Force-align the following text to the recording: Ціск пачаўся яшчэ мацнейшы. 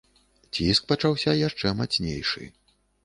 Ціск 0.57 0.87
пачаўся 0.91 1.35
яшчэ 1.41 1.75
мацнейшы. 1.83 2.51